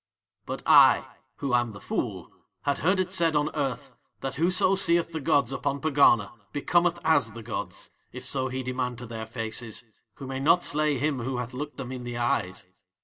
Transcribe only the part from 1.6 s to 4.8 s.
the fool, had heard it said on earth that whoso